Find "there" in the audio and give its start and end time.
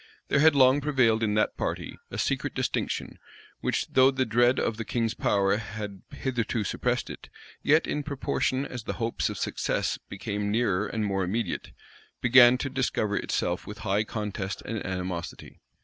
0.29-0.39